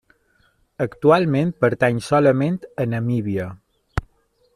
[0.85, 3.47] Actualment pertany solament a Namíbia.